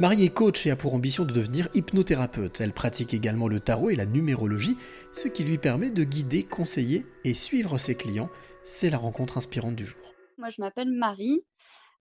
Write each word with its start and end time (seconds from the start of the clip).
Marie 0.00 0.24
est 0.24 0.32
coach 0.32 0.64
et 0.64 0.70
a 0.70 0.76
pour 0.76 0.94
ambition 0.94 1.24
de 1.24 1.32
devenir 1.32 1.68
hypnothérapeute. 1.74 2.60
Elle 2.60 2.72
pratique 2.72 3.14
également 3.14 3.48
le 3.48 3.58
tarot 3.58 3.90
et 3.90 3.96
la 3.96 4.06
numérologie, 4.06 4.76
ce 5.12 5.26
qui 5.26 5.42
lui 5.42 5.58
permet 5.58 5.90
de 5.90 6.04
guider, 6.04 6.44
conseiller 6.44 7.04
et 7.24 7.34
suivre 7.34 7.78
ses 7.78 7.96
clients. 7.96 8.30
C'est 8.64 8.90
la 8.90 8.98
rencontre 8.98 9.38
inspirante 9.38 9.74
du 9.74 9.84
jour. 9.84 9.98
Moi, 10.36 10.50
je 10.50 10.60
m'appelle 10.60 10.92
Marie, 10.92 11.42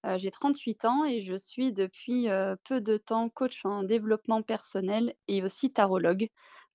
euh, 0.05 0.19
j'ai 0.19 0.29
38 0.29 0.85
ans 0.85 1.05
et 1.05 1.23
je 1.23 1.33
suis 1.33 1.73
depuis 1.73 2.29
euh, 2.29 2.55
peu 2.65 2.81
de 2.81 2.97
temps 2.97 3.29
coach 3.29 3.65
en 3.65 3.81
développement 3.81 4.43
personnel 4.43 5.15
et 5.27 5.41
aussi 5.41 5.71
tarologue. 5.71 6.29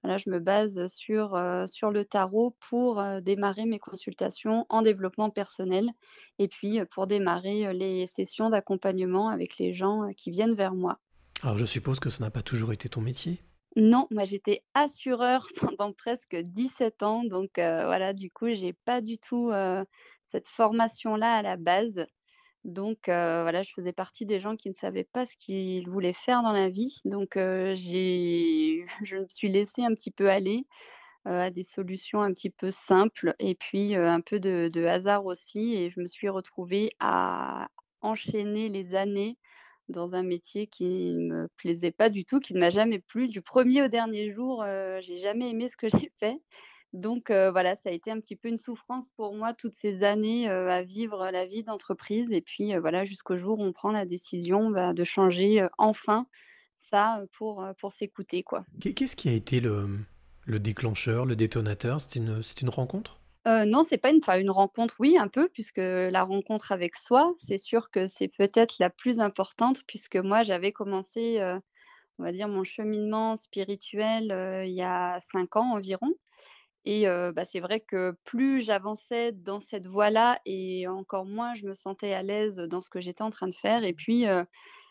Je 0.04 0.28
me 0.28 0.40
base 0.40 0.88
sur, 0.88 1.36
euh, 1.36 1.68
sur 1.68 1.92
le 1.92 2.04
tarot 2.04 2.56
pour 2.68 3.00
démarrer 3.22 3.66
mes 3.66 3.78
consultations 3.78 4.66
en 4.68 4.82
développement 4.82 5.30
personnel 5.30 5.92
et 6.40 6.48
puis 6.48 6.80
pour 6.86 7.06
démarrer 7.06 7.72
les 7.72 8.08
sessions 8.08 8.50
d'accompagnement 8.50 9.28
avec 9.28 9.58
les 9.58 9.72
gens 9.72 10.10
qui 10.16 10.32
viennent 10.32 10.56
vers 10.56 10.74
moi. 10.74 10.98
Alors 11.42 11.58
je 11.58 11.66
suppose 11.66 11.98
que 11.98 12.08
ça 12.08 12.22
n'a 12.22 12.30
pas 12.30 12.42
toujours 12.42 12.72
été 12.72 12.88
ton 12.88 13.00
métier 13.00 13.40
Non, 13.74 14.06
moi 14.12 14.22
j'étais 14.22 14.62
assureur 14.74 15.48
pendant 15.60 15.92
presque 15.92 16.36
17 16.36 17.02
ans, 17.02 17.24
donc 17.24 17.50
voilà, 17.56 18.12
du 18.12 18.30
coup, 18.30 18.46
j'ai 18.52 18.72
pas 18.72 19.00
du 19.00 19.18
tout 19.18 19.50
cette 20.30 20.46
formation-là 20.46 21.34
à 21.34 21.42
la 21.42 21.56
base. 21.56 22.06
Donc 22.64 22.98
voilà, 23.06 23.62
je 23.62 23.72
faisais 23.74 23.92
partie 23.92 24.24
des 24.24 24.38
gens 24.38 24.54
qui 24.54 24.68
ne 24.68 24.74
savaient 24.74 25.08
pas 25.12 25.26
ce 25.26 25.34
qu'ils 25.36 25.88
voulaient 25.88 26.12
faire 26.12 26.42
dans 26.42 26.52
la 26.52 26.70
vie. 26.70 27.00
Donc 27.04 27.32
j'ai 27.36 28.86
je 29.02 29.16
me 29.16 29.26
suis 29.28 29.48
laissée 29.48 29.84
un 29.84 29.94
petit 29.94 30.12
peu 30.12 30.30
aller 30.30 30.64
à 31.24 31.50
des 31.50 31.64
solutions 31.64 32.20
un 32.20 32.32
petit 32.32 32.50
peu 32.50 32.70
simples 32.70 33.34
et 33.40 33.56
puis 33.56 33.96
un 33.96 34.20
peu 34.20 34.38
de 34.38 34.84
hasard 34.84 35.26
aussi. 35.26 35.74
Et 35.74 35.90
je 35.90 35.98
me 35.98 36.06
suis 36.06 36.28
retrouvée 36.28 36.92
à 37.00 37.68
enchaîner 38.00 38.68
les 38.68 38.94
années 38.94 39.38
dans 39.92 40.14
un 40.14 40.22
métier 40.22 40.66
qui 40.66 41.14
ne 41.14 41.34
me 41.34 41.48
plaisait 41.56 41.92
pas 41.92 42.08
du 42.08 42.24
tout, 42.24 42.40
qui 42.40 42.54
ne 42.54 42.60
m'a 42.60 42.70
jamais 42.70 42.98
plu. 42.98 43.28
Du 43.28 43.42
premier 43.42 43.82
au 43.82 43.88
dernier 43.88 44.32
jour, 44.32 44.62
euh, 44.62 45.00
j'ai 45.00 45.18
jamais 45.18 45.50
aimé 45.50 45.68
ce 45.68 45.76
que 45.76 45.88
j'ai 46.06 46.10
fait. 46.18 46.38
Donc 46.92 47.30
euh, 47.30 47.50
voilà, 47.50 47.76
ça 47.76 47.88
a 47.88 47.92
été 47.92 48.10
un 48.10 48.20
petit 48.20 48.36
peu 48.36 48.48
une 48.48 48.58
souffrance 48.58 49.08
pour 49.16 49.34
moi 49.34 49.54
toutes 49.54 49.76
ces 49.80 50.02
années 50.02 50.50
euh, 50.50 50.68
à 50.68 50.82
vivre 50.82 51.30
la 51.30 51.46
vie 51.46 51.62
d'entreprise. 51.62 52.32
Et 52.32 52.40
puis 52.40 52.76
voilà, 52.76 53.04
jusqu'au 53.04 53.38
jour 53.38 53.60
où 53.60 53.62
on 53.62 53.72
prend 53.72 53.92
la 53.92 54.04
décision 54.04 54.70
bah, 54.70 54.92
de 54.92 55.04
changer 55.04 55.66
enfin 55.78 56.26
ça 56.90 57.22
pour, 57.38 57.64
pour 57.78 57.92
s'écouter. 57.92 58.44
Qu'est-ce 58.80 59.16
qui 59.16 59.30
a 59.30 59.32
été 59.32 59.60
le, 59.60 59.88
le 60.44 60.60
déclencheur, 60.60 61.24
le 61.24 61.36
détonateur? 61.36 62.00
C'est 62.00 62.18
une, 62.18 62.42
une 62.60 62.68
rencontre? 62.68 63.21
Heu, 63.46 63.64
non, 63.66 63.82
c'est 63.84 63.98
pas 63.98 64.12
une 64.38 64.50
rencontre, 64.50 64.94
oui, 65.00 65.16
un 65.18 65.26
peu, 65.28 65.48
puisque 65.48 65.78
la 65.78 66.22
rencontre 66.22 66.70
avec 66.72 66.94
soi, 66.96 67.34
c'est 67.44 67.58
sûr 67.58 67.90
que 67.90 68.06
c'est 68.06 68.28
peut-être 68.28 68.76
la 68.78 68.88
plus 68.90 69.18
importante 69.20 69.82
puisque 69.86 70.16
moi 70.16 70.42
j'avais 70.42 70.70
commencé, 70.72 71.40
on 72.18 72.24
va 72.24 72.32
dire 72.32 72.48
mon 72.48 72.64
cheminement 72.64 73.36
spirituel, 73.36 74.26
il 74.66 74.72
y 74.74 74.82
a 74.82 75.20
5 75.32 75.56
ans 75.56 75.72
environ. 75.74 76.12
Et 76.86 77.06
bah, 77.06 77.44
c'est 77.44 77.60
vrai 77.60 77.80
que 77.80 78.16
plus 78.24 78.62
j'avançais 78.62 79.32
dans 79.32 79.60
cette 79.60 79.86
voie-là 79.86 80.40
et 80.46 80.88
encore 80.88 81.26
moins 81.26 81.54
je 81.54 81.66
me 81.66 81.74
sentais 81.74 82.14
à 82.14 82.22
l'aise 82.22 82.56
dans 82.56 82.80
ce 82.82 82.90
que 82.90 83.00
j'étais 83.00 83.22
en 83.22 83.30
train 83.30 83.48
de 83.48 83.54
faire. 83.56 83.84
Et 83.84 83.94
puis, 83.94 84.26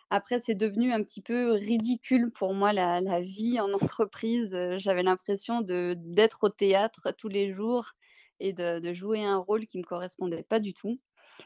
après 0.09 0.41
c'est 0.45 0.55
devenu 0.55 0.93
un 0.93 1.03
petit 1.03 1.21
peu 1.21 1.51
ridicule 1.53 2.31
pour 2.31 2.53
moi 2.53 2.73
la 2.73 3.21
vie 3.21 3.59
en 3.59 3.71
entreprise, 3.93 4.51
j'avais 4.77 5.03
l'impression 5.03 5.61
d'être 5.61 6.39
au 6.43 6.49
théâtre 6.49 7.11
tous 7.17 7.29
les 7.29 7.53
jours 7.53 7.93
et 8.41 8.53
de, 8.53 8.93
jouer 8.93 9.23
un 9.23 9.37
rôle 9.37 9.67
qui 9.67 9.77
ne 9.77 9.83
me 9.83 9.87
correspondait 9.87 10.43
pas 10.43 10.59
du 10.59 10.73
tout. 10.73 10.99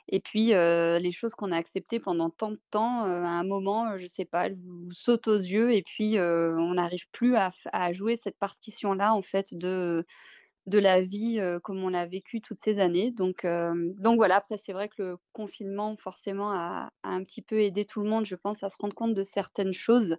Et 0.09 0.19
puis, 0.19 0.53
heu, 0.53 0.97
les 0.99 1.11
choses 1.11 1.35
qu'on 1.35 1.52
a 1.52 1.57
acceptées 1.57 1.99
pendant 1.99 2.29
tant 2.31 2.52
de 2.52 2.61
temps, 2.71 3.05
heu, 3.07 3.09
à 3.23 3.29
un 3.29 3.43
moment, 3.43 3.91
heu, 3.93 3.99
je 3.99 4.07
sais 4.07 4.25
pas, 4.25 4.47
elles 4.47 4.55
vous 4.55 4.91
sautent 4.91 5.27
aux 5.29 5.37
yeux 5.37 5.73
et 5.73 5.83
puis, 5.83 6.17
on 6.19 6.73
n'arrive 6.75 7.07
plus 7.11 7.35
à 7.35 7.93
jouer 7.93 8.17
cette 8.17 8.37
partition-là, 8.39 9.13
en 9.13 9.21
fait, 9.21 9.53
de 9.53 10.05
de 10.67 10.79
la 10.79 11.02
vie, 11.02 11.39
comme 11.63 11.83
on 11.83 11.89
l'a 11.89 12.07
vécu 12.07 12.41
toutes 12.41 12.59
ces 12.63 12.80
années. 12.80 13.11
Donc, 13.11 13.45
donc 13.45 14.15
voilà, 14.17 14.37
après 14.37 14.58
c'est 14.58 14.73
vrai 14.73 14.89
que 14.89 15.02
le 15.02 15.17
confinement 15.33 15.95
forcément 15.97 16.52
a 16.52 16.89
un 17.03 17.23
petit 17.23 17.41
peu 17.43 17.61
aidé 17.61 17.86
tout 17.86 18.02
le 18.02 18.09
monde, 18.09 18.25
je 18.25 18.36
pense, 18.36 18.64
à 18.64 18.70
se 18.70 18.75
rendre 18.80 18.95
compte 18.95 19.14
de 19.14 19.23
certaines 19.23 19.73
choses 19.73 20.17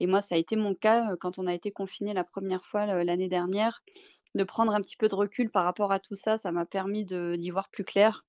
et 0.00 0.06
moi, 0.06 0.20
ça 0.20 0.34
a 0.34 0.38
été 0.38 0.56
mon 0.56 0.74
cas, 0.74 1.16
quand 1.20 1.38
on 1.38 1.46
a 1.46 1.54
été 1.54 1.70
confinés 1.70 2.14
la 2.14 2.24
première 2.24 2.64
fois, 2.64 2.86
l'année 3.04 3.28
dernière 3.28 3.82
de 4.34 4.44
prendre 4.44 4.72
un 4.74 4.80
petit 4.80 4.96
peu 4.96 5.08
de 5.08 5.14
recul 5.14 5.50
par 5.50 5.64
rapport 5.64 5.92
à 5.92 5.98
tout 5.98 6.16
ça, 6.16 6.38
ça 6.38 6.52
m'a 6.52 6.66
permis 6.66 7.04
d'y 7.04 7.50
voir 7.50 7.68
plus 7.68 7.84
clair. 7.84 8.24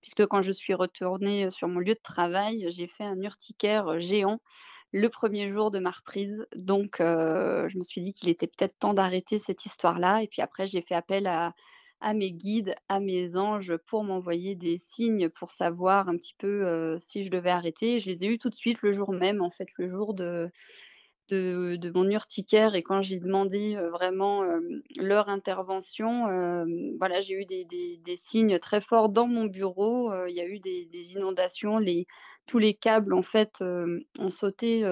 Puisque 0.00 0.26
quand 0.26 0.42
je 0.42 0.52
suis 0.52 0.74
retournée, 0.74 1.50
sur 1.50 1.68
mon 1.68 1.80
lieu 1.80 1.94
de 1.94 2.00
travail, 2.02 2.66
j'ai 2.70 2.86
fait 2.86 3.04
un 3.04 3.20
urticaire, 3.22 3.98
géant 3.98 4.40
le 4.92 5.08
premier 5.08 5.50
jour 5.50 5.70
de 5.72 5.80
ma 5.80 5.90
reprise. 5.90 6.46
Donc 6.54 6.96
je 7.00 7.76
me 7.76 7.82
suis 7.82 8.00
dit 8.02 8.12
qu'il 8.12 8.28
était 8.28 8.46
peut-être 8.46 8.78
temps 8.78 8.94
d'arrêter 8.94 9.38
cette 9.38 9.66
histoire-là 9.66 10.22
et 10.22 10.28
puis 10.28 10.42
après 10.42 10.66
j'ai 10.66 10.82
fait 10.82 10.94
appel 10.94 11.26
à 11.26 11.52
mes 12.14 12.30
guides, 12.30 12.74
à 12.88 13.00
mes 13.00 13.36
anges 13.36 13.76
pour 13.86 14.04
m'envoyer 14.04 14.54
des 14.54 14.78
signes 14.78 15.28
pour 15.28 15.50
savoir 15.50 16.08
un 16.08 16.16
petit 16.16 16.34
peu, 16.38 16.96
si 17.00 17.24
je 17.24 17.30
devais 17.30 17.50
arrêter. 17.50 17.98
Je 17.98 18.10
les 18.10 18.24
ai 18.24 18.28
eus 18.28 18.38
tout 18.38 18.50
de 18.50 18.54
suite 18.54 18.82
le 18.82 18.92
jour 18.92 19.12
même, 19.12 19.42
en 19.42 19.50
fait, 19.50 19.68
le 19.76 19.88
jour 19.88 20.14
de 20.14 20.48
de 21.28 21.90
mon 21.94 22.08
urticaire 22.10 22.74
et 22.74 22.82
quand 22.82 23.02
j'ai 23.02 23.18
demandé, 23.18 23.76
vraiment, 23.92 24.42
leur 24.96 25.28
intervention, 25.28 26.26
voilà, 26.98 27.20
j'ai 27.20 27.34
eu 27.34 27.44
des 27.44 27.64
des 27.64 28.16
signes 28.16 28.58
très 28.58 28.80
forts 28.80 29.08
dans 29.08 29.26
mon 29.26 29.46
bureau, 29.46 30.12
il 30.26 30.34
y 30.34 30.40
a 30.40 30.46
eu 30.46 30.58
des 30.58 31.12
inondations, 31.12 31.80
tous 32.46 32.58
les 32.58 32.74
câbles 32.74 33.14
en 33.14 33.22
fait, 33.22 33.62
ont 34.18 34.30
sauté, 34.30 34.82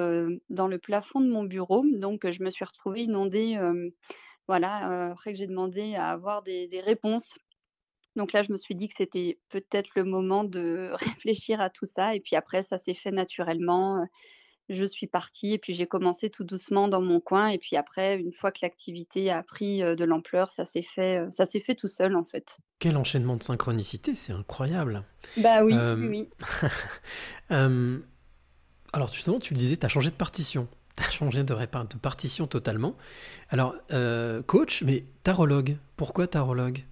dans 0.51 0.69
le 0.69 0.79
plafond 0.79 1.21
de 1.21 1.31
mon 1.31 1.45
bureau 1.45 1.85
donc 1.93 2.29
je 2.31 2.43
me 2.43 2.51
suis 2.51 2.65
retrouvée 2.65 3.03
inondée, 3.03 3.59
voilà, 4.49 5.11
après 5.13 5.33
que 5.33 5.39
j'ai 5.39 5.47
demandé 5.47 5.95
à 5.95 6.09
avoir 6.09 6.43
des 6.43 6.83
réponses. 6.85 7.29
Donc 8.17 8.33
là, 8.33 8.43
je 8.43 8.53
me 8.53 8.57
suis 8.57 8.75
dit 8.75 8.89
que 8.89 8.95
c'était 8.97 9.39
peut-être 9.49 9.91
le 9.97 10.05
moment 10.05 10.45
de 10.45 10.91
réfléchir 10.93 11.61
à 11.61 11.71
tout 11.71 11.87
ça 11.87 12.15
et 12.15 12.21
puis 12.21 12.37
après 12.37 12.63
ça 12.63 12.79
s'est 12.79 12.95
fait 12.95 13.11
naturellement, 13.11 14.07
je 14.69 14.85
suis 14.85 15.07
partie 15.07 15.53
et 15.53 15.59
puis 15.59 15.75
j'ai 15.75 15.87
commencé 15.87 16.31
tout 16.31 16.45
doucement 16.45 16.89
dans 16.89 17.03
mon 17.03 17.21
coin 17.21 17.49
et 17.49 17.59
puis 17.59 17.77
après, 17.77 18.17
une 18.17 18.33
fois 18.33 18.53
que 18.53 18.61
l'activité 18.63 19.31
a 19.31 19.43
pris, 19.43 19.81
de 19.81 20.05
l'ampleur, 20.05 20.51
ça 20.53 20.65
s'est 20.65 20.83
fait, 20.83 21.27
ça 21.31 21.47
s'est 21.47 21.61
fait 21.61 21.75
tout 21.75 21.89
seul, 21.89 22.17
en 22.17 22.25
fait. 22.25 22.59
Quel 22.79 22.97
enchaînement 22.97 23.37
de 23.37 23.43
synchronicité, 23.43 24.15
c'est 24.15 24.33
incroyable! 24.33 25.05
Bah 25.37 25.65
oui, 25.65 25.75
oui, 25.75 26.09
oui. 26.09 26.29
alors 28.93 29.13
justement, 29.13 29.39
tu 29.39 29.55
le 29.55 29.59
disais, 29.59 29.77
tu 29.77 29.87
as 29.87 29.89
changé 29.89 30.11
de 30.11 30.17
partition. 30.17 30.69
Tu 30.97 31.03
as 31.03 31.11
changé 31.11 31.43
de 31.43 31.55
de 31.55 31.99
partition 32.01 32.47
totalement. 32.47 32.95
Alors, 33.49 33.75
coach, 34.47 34.85
mais 34.85 35.05
tarologue, 35.25 35.77
pourquoi 35.97 36.29
tarologue? 36.29 36.85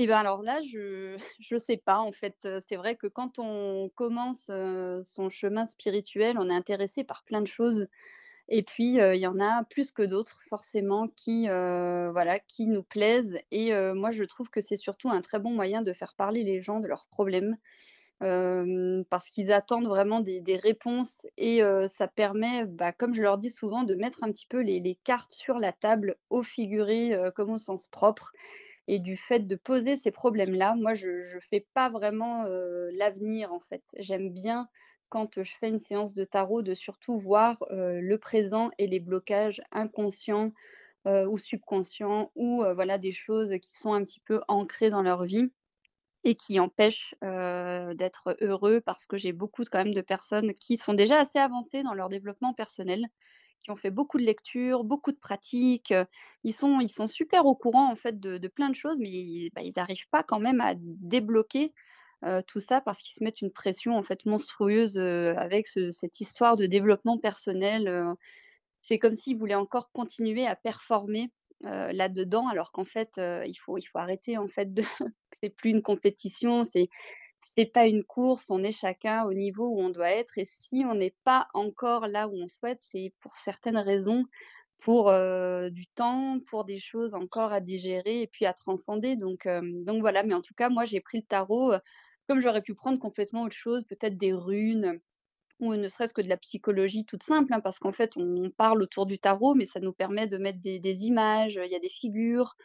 Et 0.00 0.06
ben, 0.06 0.14
alors 0.16 0.44
là, 0.44 0.60
je 0.62 1.16
je 1.40 1.56
sais 1.58 1.76
pas 1.76 1.98
en 1.98 2.12
fait, 2.12 2.46
c'est 2.68 2.76
vrai 2.76 2.94
que 2.94 3.08
quand 3.08 3.40
on 3.40 3.90
commence, 3.96 4.44
son 4.46 5.28
chemin 5.28 5.66
spirituel, 5.66 6.36
on 6.38 6.48
est 6.48 6.54
intéressé 6.54 7.02
par 7.02 7.24
plein 7.24 7.40
de 7.40 7.48
choses 7.48 7.88
et 8.50 8.62
puis, 8.62 8.96
il 8.98 9.16
y 9.16 9.26
en 9.26 9.40
a 9.40 9.64
plus 9.64 9.92
que 9.92 10.02
d'autres 10.02 10.40
forcément 10.50 11.08
qui, 11.08 11.48
voilà, 11.48 12.38
qui 12.40 12.66
nous 12.66 12.82
plaisent 12.84 13.38
et 13.52 13.72
moi 13.94 14.10
je 14.12 14.24
trouve 14.24 14.50
que 14.50 14.60
c'est 14.60 14.76
surtout 14.76 15.10
un 15.10 15.22
très 15.22 15.40
bon 15.40 15.50
moyen 15.52 15.82
de 15.82 15.92
faire 15.94 16.14
parler 16.14 16.44
les 16.44 16.60
gens 16.60 16.80
de 16.80 16.88
leurs 16.88 17.06
problèmes, 17.06 17.56
parce 18.20 19.28
qu'ils 19.30 19.52
attendent 19.52 19.88
vraiment 19.88 20.20
des 20.20 20.40
des 20.40 20.56
réponses 20.56 21.14
et 21.38 21.62
ça 21.98 22.08
permet, 22.08 22.66
bah, 22.66 22.92
comme 22.92 23.14
je 23.14 23.22
leur 23.22 23.38
dis 23.38 23.50
souvent, 23.50 23.84
de 23.84 23.94
mettre 23.96 24.24
un 24.24 24.30
petit 24.32 24.46
peu 24.46 24.60
les 24.60 24.80
les 24.80 24.96
cartes 24.96 25.32
sur 25.34 25.58
la 25.58 25.72
table 25.72 26.16
au 26.30 26.42
figuré, 26.42 27.18
comme 27.34 27.50
au 27.52 27.58
sens 27.58 27.88
propre 27.88 28.32
et 28.88 28.98
du 28.98 29.16
fait 29.16 29.46
de 29.46 29.54
poser 29.54 29.96
ces 29.96 30.10
problèmes-là, 30.10 30.74
moi, 30.74 30.94
je 30.94 31.08
ne 31.08 31.40
fais 31.50 31.66
pas 31.74 31.90
vraiment, 31.90 32.44
l'avenir, 32.92 33.52
en 33.52 33.60
fait. 33.60 33.84
J'aime 33.98 34.30
bien 34.30 34.68
quand, 35.10 35.42
je 35.42 35.52
fais 35.60 35.68
une 35.68 35.78
séance 35.78 36.14
de 36.14 36.24
tarot, 36.24 36.62
de 36.62 36.74
surtout 36.74 37.16
voir, 37.18 37.64
le 37.70 38.16
présent 38.16 38.70
et 38.78 38.86
les 38.86 38.98
blocages 38.98 39.62
inconscients, 39.70 40.52
ou 41.06 41.38
subconscients 41.38 42.32
ou, 42.34 42.64
voilà, 42.74 42.98
des 42.98 43.12
choses 43.12 43.52
qui 43.62 43.70
sont 43.78 43.92
un 43.92 44.04
petit 44.04 44.20
peu 44.20 44.40
ancrées 44.48 44.90
dans 44.90 45.02
leur 45.02 45.24
vie 45.24 45.52
et 46.24 46.34
qui 46.34 46.58
empêchent, 46.58 47.14
d'être 47.22 48.36
heureux. 48.40 48.80
Parce 48.80 49.06
que 49.06 49.16
j'ai 49.18 49.32
beaucoup 49.32 49.64
quand 49.70 49.84
même 49.84 49.94
de 49.94 50.00
personnes 50.00 50.54
qui 50.54 50.78
sont 50.78 50.94
déjà 50.94 51.20
assez 51.20 51.38
avancées 51.38 51.82
dans 51.82 51.94
leur 51.94 52.08
développement 52.08 52.54
personnel 52.54 53.06
qui 53.62 53.70
ont 53.70 53.76
fait 53.76 53.90
beaucoup 53.90 54.18
de 54.18 54.24
lectures, 54.24 54.84
beaucoup 54.84 55.12
de 55.12 55.18
pratiques, 55.18 55.94
ils 56.44 56.52
sont 56.52 56.80
ils 56.80 56.88
sont 56.88 57.06
super 57.06 57.46
au 57.46 57.54
courant 57.54 57.90
en 57.90 57.96
fait 57.96 58.18
de 58.20 58.38
de 58.38 58.48
plein 58.48 58.70
de 58.70 58.74
choses, 58.74 58.98
mais 58.98 59.10
ils 59.10 59.50
bah, 59.54 59.62
n'arrivent 59.76 60.08
pas 60.10 60.22
quand 60.22 60.40
même 60.40 60.60
à 60.60 60.74
débloquer, 60.76 61.72
tout 62.46 62.60
ça 62.60 62.80
parce 62.80 62.98
qu'ils 63.02 63.14
se 63.14 63.24
mettent 63.24 63.42
une 63.42 63.52
pression 63.52 63.96
en 63.96 64.02
fait 64.02 64.26
monstrueuse, 64.26 64.98
avec 64.98 65.66
ce 65.66 65.90
cette 65.90 66.20
histoire 66.20 66.56
de 66.56 66.66
développement 66.66 67.18
personnel. 67.18 68.14
C'est 68.82 68.98
comme 68.98 69.14
s'ils 69.14 69.36
voulaient 69.36 69.54
encore 69.54 69.90
continuer 69.92 70.46
à 70.46 70.56
performer, 70.56 71.30
là-dedans 71.62 72.48
alors 72.48 72.72
qu'en 72.72 72.84
fait, 72.84 73.12
il 73.18 73.56
faut 73.56 73.78
il 73.78 73.84
faut 73.84 73.98
arrêter 73.98 74.38
en 74.38 74.48
fait 74.48 74.72
de 74.72 74.82
c'est 75.42 75.50
plus 75.50 75.70
une 75.70 75.82
compétition, 75.82 76.64
c'est 76.64 76.88
c'est 77.58 77.66
pas 77.66 77.86
une 77.88 78.04
course, 78.04 78.50
on 78.50 78.62
est 78.64 78.72
chacun 78.72 79.24
au 79.26 79.34
niveau 79.34 79.66
où 79.68 79.80
on 79.80 79.90
doit 79.90 80.10
être. 80.10 80.38
Et 80.38 80.46
si 80.46 80.84
on 80.86 80.94
n'est 80.94 81.16
pas 81.24 81.48
encore 81.54 82.06
là 82.08 82.28
où 82.28 82.34
on 82.36 82.48
souhaite, 82.48 82.80
c'est 82.92 83.12
pour 83.20 83.34
certaines 83.34 83.78
raisons, 83.78 84.24
pour, 84.78 85.10
heu, 85.10 85.70
du 85.70 85.86
temps, 85.88 86.38
pour 86.48 86.64
des 86.64 86.78
choses 86.78 87.14
encore 87.14 87.52
à 87.52 87.60
digérer 87.60 88.22
et 88.22 88.26
puis 88.28 88.46
à 88.46 88.52
transcender. 88.54 89.16
Donc 89.16 89.46
hem, 89.46 89.84
donc 89.84 90.00
voilà, 90.02 90.22
mais 90.24 90.34
en 90.34 90.42
tout 90.42 90.54
cas, 90.54 90.68
moi, 90.70 90.84
j'ai 90.86 91.00
pris 91.00 91.18
le 91.18 91.24
tarot, 91.26 91.74
heu, 91.74 91.80
comme 92.28 92.40
j'aurais 92.40 92.62
pu 92.62 92.74
prendre 92.74 92.98
complètement 93.00 93.42
autre 93.44 93.56
chose, 93.56 93.84
peut-être 93.84 94.18
des 94.18 94.32
runes 94.34 95.00
ou 95.60 95.74
ne 95.76 95.88
serait-ce 95.88 96.14
que 96.14 96.22
de 96.22 96.28
la 96.28 96.36
psychologie 96.36 97.04
toute 97.04 97.22
simple, 97.24 97.52
hein, 97.52 97.60
parce 97.60 97.78
qu'en 97.78 97.92
fait, 97.92 98.16
on 98.16 98.50
parle 98.50 98.82
autour 98.82 99.06
du 99.06 99.18
tarot, 99.18 99.54
mais 99.54 99.66
ça 99.66 99.80
nous 99.80 99.92
permet 99.92 100.26
de 100.28 100.38
mettre 100.38 100.60
des 100.60 101.06
images, 101.06 101.60
il 101.64 101.70
y 101.72 101.76
a 101.76 101.80
des 101.80 101.88
figures, 101.88 102.56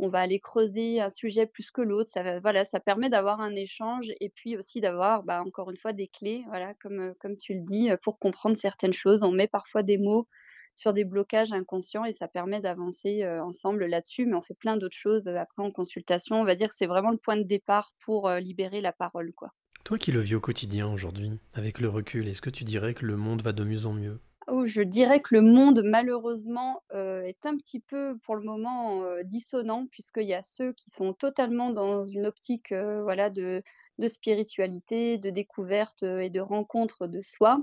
on 0.00 0.08
va 0.08 0.20
aller 0.20 0.40
creuser 0.40 1.00
un 1.00 1.10
sujet 1.10 1.46
plus 1.46 1.70
que 1.70 1.82
l'autre. 1.82 2.10
Ça 2.14 2.80
permet 2.80 3.08
d'avoir 3.08 3.40
un 3.40 3.54
échange 3.54 4.10
et 4.20 4.30
puis 4.30 4.56
aussi 4.56 4.80
d'avoir, 4.80 5.22
bah, 5.22 5.42
encore 5.44 5.70
une 5.70 5.76
fois 5.76 5.92
des 5.92 6.08
clés, 6.08 6.44
voilà, 6.48 6.74
comme, 6.74 7.00
heu, 7.00 7.14
comme 7.20 7.36
tu 7.36 7.54
le 7.54 7.60
dis, 7.60 7.90
pour 8.02 8.18
comprendre 8.18 8.56
certaines 8.56 8.92
choses. 8.92 9.22
On 9.22 9.32
met 9.32 9.48
parfois 9.48 9.82
des 9.82 9.98
mots 9.98 10.26
sur 10.74 10.94
des 10.94 11.04
blocages 11.04 11.52
inconscients 11.52 12.04
et 12.04 12.12
ça 12.12 12.28
permet 12.28 12.60
d'avancer, 12.60 13.22
heu, 13.22 13.40
ensemble 13.42 13.84
là-dessus, 13.86 14.26
mais 14.26 14.34
on 14.34 14.42
fait 14.42 14.54
plein 14.54 14.76
d'autres 14.76 14.96
choses, 14.96 15.28
heu, 15.28 15.36
après 15.36 15.62
en 15.62 15.70
consultation. 15.70 16.40
On 16.40 16.44
va 16.44 16.54
dire 16.54 16.68
que 16.68 16.76
c'est 16.78 16.86
vraiment 16.86 17.10
le 17.10 17.18
point 17.18 17.36
de 17.36 17.42
départ 17.42 17.92
pour, 18.04 18.30
libérer 18.30 18.80
la 18.80 18.92
parole, 18.92 19.32
quoi. 19.34 19.50
Toi 19.84 19.98
qui 19.98 20.12
le 20.12 20.20
vis 20.20 20.34
au 20.34 20.40
quotidien 20.40 20.88
aujourd'hui, 20.90 21.32
avec 21.54 21.80
le 21.80 21.88
recul, 21.88 22.28
est-ce 22.28 22.42
que 22.42 22.50
tu 22.50 22.64
dirais 22.64 22.94
que 22.94 23.04
le 23.04 23.16
monde 23.16 23.42
va 23.42 23.52
de 23.52 23.64
mieux 23.64 23.86
en 23.86 23.92
mieux? 23.92 24.20
Je 24.66 24.82
dirais 24.82 25.20
que 25.20 25.34
le 25.34 25.42
monde 25.42 25.82
malheureusement, 25.84 26.82
heu, 26.94 27.22
est 27.24 27.44
un 27.46 27.56
petit 27.56 27.78
peu 27.80 28.16
pour 28.24 28.36
le 28.36 28.42
moment, 28.42 29.02
heu, 29.04 29.22
dissonant 29.24 29.86
puisqu'il 29.86 30.24
y 30.24 30.34
a 30.34 30.42
ceux 30.42 30.72
qui 30.72 30.90
sont 30.90 31.12
totalement 31.12 31.70
dans 31.70 32.06
une 32.06 32.26
optique, 32.26 32.72
heu, 32.72 33.02
voilà 33.02 33.30
de 33.30 33.62
spiritualité, 34.08 35.18
de 35.18 35.28
découverte, 35.30 36.02
et 36.02 36.30
de 36.30 36.40
rencontre 36.40 37.06
de 37.06 37.20
soi. 37.20 37.60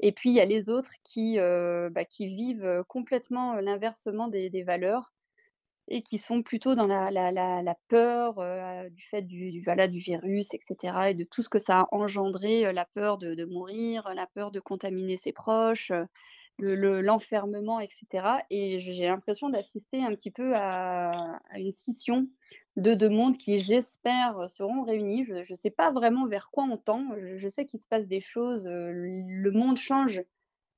Et 0.00 0.12
puis 0.12 0.30
il 0.30 0.34
y 0.36 0.40
a 0.40 0.44
les 0.44 0.68
autres 0.70 0.92
qui, 1.04 1.36
bah, 1.38 2.04
vivent, 2.28 2.84
complètement, 2.88 3.54
l'inversement 3.56 4.28
des 4.28 4.62
valeurs 4.62 5.12
et 5.88 6.02
qui 6.02 6.18
sont 6.18 6.42
plutôt 6.42 6.74
dans 6.74 6.86
la 6.86 7.10
la 7.10 7.30
la 7.32 7.74
peur, 7.88 8.38
heu, 8.40 8.90
du 8.90 9.02
fait 9.04 9.22
du 9.22 9.62
voilà, 9.64 9.88
du 9.88 9.98
virus 9.98 10.52
et 10.54 10.60
cetera 10.66 11.10
et 11.10 11.14
de 11.14 11.24
tout 11.24 11.42
ce 11.42 11.48
que 11.48 11.58
ça 11.58 11.80
a 11.82 11.88
engendré, 11.92 12.66
heu, 12.66 12.72
la 12.72 12.86
peur 12.86 13.18
de 13.18 13.44
mourir, 13.44 14.12
la 14.14 14.26
peur 14.26 14.50
de 14.52 14.60
contaminer 14.60 15.16
ses 15.18 15.32
proches, 15.32 15.92
le 16.58 17.00
l'enfermement 17.00 17.80
et 17.80 17.88
cetera 17.88 18.42
et 18.50 18.78
j'ai 18.78 19.04
l'impression 19.06 19.48
d'assister 19.50 20.02
un 20.04 20.10
petit 20.14 20.30
peu 20.30 20.52
à 20.54 21.38
à 21.50 21.58
une 21.58 21.72
scission 21.72 22.28
de 22.76 22.94
2 22.94 23.08
mondes 23.10 23.36
qui, 23.36 23.58
j'espère, 23.60 24.48
seront 24.50 24.82
réunis. 24.84 25.24
Je 25.24 25.42
je 25.44 25.54
sais 25.54 25.70
pas 25.70 25.90
vraiment 25.92 26.26
vers 26.26 26.50
quoi 26.50 26.64
on 26.64 26.76
tend. 26.78 27.08
Je 27.36 27.48
sais 27.48 27.66
qu'il 27.66 27.80
se 27.80 27.86
passe 27.86 28.06
des 28.06 28.20
choses, 28.20 28.64
le 28.66 29.50
monde 29.50 29.76
change 29.78 30.22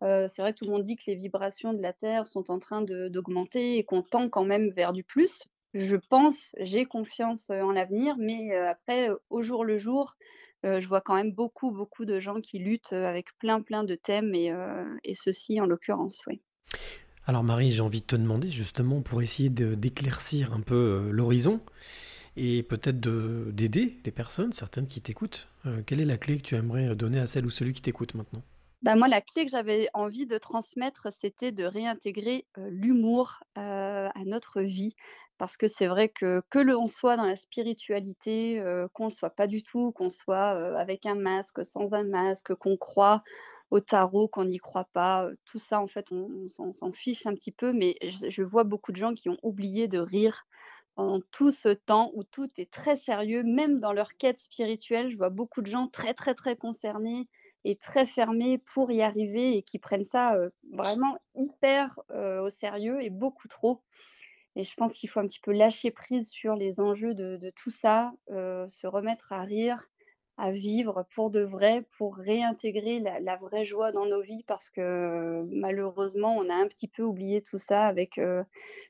C'est 0.03 0.39
vrai 0.39 0.53
que 0.53 0.59
tout 0.59 0.65
le 0.67 0.71
monde 0.71 0.85
dit 0.85 0.97
que 0.97 1.05
les 1.07 1.15
vibrations 1.15 1.73
de 1.73 1.81
la 1.81 1.93
Terre 1.93 2.27
sont 2.27 2.51
en 2.51 2.59
train 2.59 2.83
d'augmenter 2.83 3.79
et 3.79 3.85
qu'on 3.85 4.03
tend 4.03 4.29
quand 4.29 4.45
même 4.45 4.71
vers 4.71 4.93
du 4.93 5.03
plus. 5.03 5.45
Je 5.73 5.97
pense, 5.97 6.55
j'ai 6.61 6.85
confiance, 6.85 7.49
en 7.51 7.73
l'avenir, 7.73 8.17
mais 8.19 8.55
après, 8.57 9.09
au 9.31 9.43
jour 9.43 9.65
le 9.65 9.79
jour, 9.79 10.15
je 10.63 10.87
vois 10.87 11.01
quand 11.01 11.15
même 11.15 11.33
beaucoup, 11.33 11.71
beaucoup 11.71 12.05
de 12.05 12.21
gens 12.21 12.41
qui 12.41 12.59
luttent, 12.59 12.93
avec 12.93 13.27
plein, 13.39 13.61
plein 13.63 13.83
de 13.85 13.95
thèmes 13.95 14.35
et 14.35 14.53
et 15.05 15.15
ceux-ci 15.15 15.61
en 15.61 15.67
l'occurrence, 15.67 16.21
oui. 16.27 16.43
Alors 17.27 17.43
Marie, 17.43 17.73
j'ai 17.73 17.81
envie 17.81 18.03
de 18.03 18.07
te 18.07 18.17
demander 18.17 18.51
justement 18.51 19.01
pour 19.01 19.23
essayer 19.23 19.49
d'éclaircir 19.49 20.53
un 20.53 20.61
peu, 20.61 21.09
l'horizon 21.11 21.61
et 22.37 22.63
peut-être 22.63 23.01
de 23.01 23.51
d'aider 23.53 23.97
les 24.05 24.11
personnes, 24.11 24.53
certaines 24.53 24.87
qui 24.87 25.01
t'écoutent, 25.01 25.49
quelle 25.87 26.01
est 26.01 26.05
la 26.05 26.19
clé 26.19 26.37
que 26.37 26.43
tu 26.43 26.55
aimerais, 26.57 26.95
donner 26.95 27.21
à 27.21 27.27
celle 27.27 27.47
ou 27.47 27.51
celui 27.51 27.73
qui 27.73 27.81
t'écoute 27.81 28.15
maintenant? 28.15 28.43
Bah, 28.85 28.97
moi, 28.97 29.09
la 29.09 29.23
clé 29.23 29.47
que 29.47 29.51
j'avais 29.51 29.89
envie 29.95 30.27
de 30.27 30.37
transmettre, 30.39 31.09
c'était 31.21 31.53
de 31.53 31.65
réintégrer, 31.65 32.47
l'humour, 32.57 33.41
à 33.57 34.13
notre 34.27 34.61
vie. 34.61 34.95
Parce 35.39 35.57
que 35.57 35.67
c'est 35.69 35.87
vrai 35.89 36.11
que, 36.11 36.43
que 36.51 36.59
l'on 36.61 36.87
soit 36.87 37.17
dans 37.17 37.25
la 37.25 37.35
spiritualité, 37.37 38.63
qu'on 38.93 39.07
ne 39.07 39.11
soit 39.11 39.31
pas 39.31 39.47
du 39.47 39.63
tout, 39.63 39.91
qu'on 39.93 40.11
soit, 40.11 40.51
avec 40.79 41.07
un 41.07 41.15
masque, 41.17 41.65
sans 41.67 41.93
un 41.95 42.05
masque, 42.05 42.55
qu'on 42.55 42.77
croit 42.77 43.23
au 43.71 43.81
tarot, 43.81 44.29
qu'on 44.29 44.45
n'y 44.45 44.59
croit 44.59 44.89
pas, 44.93 45.29
tout 45.47 45.59
ça, 45.59 45.81
en 45.81 45.89
fait, 45.89 46.13
on 46.13 46.73
s'en 46.75 46.93
fiche 46.93 47.27
un 47.27 47.35
petit 47.35 47.53
peu. 47.53 47.73
Mais 47.73 47.97
je 48.03 48.29
je 48.31 48.43
vois 48.43 48.65
beaucoup 48.65 48.93
de 48.93 48.97
gens 48.99 49.15
qui 49.15 49.29
ont 49.31 49.39
oublié 49.43 49.89
de 49.89 49.99
rire 49.99 50.47
pendant 50.95 51.21
tout 51.33 51.51
ce 51.51 51.71
temps 51.71 52.13
où 52.15 52.23
tout 52.25 52.51
est 52.59 52.71
très 52.71 52.97
sérieux, 52.97 53.43
même 53.45 53.81
dans 53.81 53.93
leur 53.95 54.17
quête 54.17 54.41
spirituelle. 54.41 55.11
Je 55.11 55.17
vois 55.17 55.31
beaucoup 55.31 55.63
de 55.63 55.67
gens 55.69 55.89
très, 55.89 56.15
très, 56.15 56.35
très 56.35 56.57
concernés 56.57 57.29
et 57.65 57.77
très 57.77 58.07
fermés 58.07 58.59
pour 58.59 58.91
y 58.91 59.03
arriver 59.03 59.57
et 59.57 59.63
qui 59.63 59.79
prennent 59.79 60.05
ça, 60.05 60.39
vraiment 60.73 61.19
hyper, 61.35 61.99
au 62.11 62.51
sérieux 62.51 63.03
et 63.03 63.11
beaucoup 63.11 63.49
trop. 63.49 63.83
Et 64.57 64.65
je 64.65 64.75
pense 64.75 64.93
qu'il 64.93 65.09
faut 65.09 65.21
un 65.21 65.27
petit 65.27 65.41
peu 65.41 65.53
lâcher 65.53 65.91
prise 65.91 66.29
sur 66.29 66.55
les 66.55 66.79
enjeux 66.81 67.15
de 67.15 67.53
tout 67.57 67.71
ça, 67.71 68.13
se 68.29 68.87
remettre 68.87 69.33
à 69.33 69.43
rire, 69.43 69.89
à 70.37 70.51
vivre 70.51 71.05
pour 71.15 71.31
de 71.31 71.41
vrai, 71.41 71.85
pour 71.97 72.17
réintégrer 72.17 73.01
la 73.01 73.37
vraie 73.37 73.65
joie 73.65 73.93
dans 73.93 74.07
nos 74.07 74.21
vies 74.21 74.43
parce 74.47 74.69
que 74.71 75.45
malheureusement, 75.51 76.37
on 76.37 76.49
a 76.51 76.55
un 76.55 76.67
petit 76.67 76.89
peu 76.89 77.03
oublié 77.03 77.43
tout 77.43 77.59
ça 77.59 77.87
avec, 77.87 78.21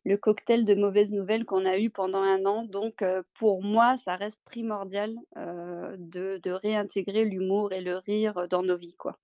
le 0.05 0.17
cocktail 0.17 0.65
de 0.65 0.75
mauvaises 0.75 1.13
nouvelles 1.13 1.45
qu'on 1.45 1.67
a 1.67 1.79
eu 1.79 1.91
pendant 1.91 2.23
un 2.23 2.45
an 2.47 2.65
donc 2.65 3.05
pour 3.35 3.63
moi, 3.63 3.97
ça 4.05 4.17
reste 4.17 4.41
primordial, 4.45 5.15
de 5.37 6.39
de 6.43 6.51
réintégrer 6.51 7.25
l'humour 7.25 7.73
et 7.73 7.81
le 7.81 7.97
rire 7.97 8.47
dans 8.49 8.63
nos 8.63 8.77
vies, 8.77 8.97
quoi. 8.97 9.19